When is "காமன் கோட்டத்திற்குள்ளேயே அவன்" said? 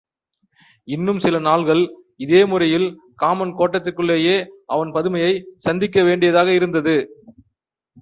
3.15-4.91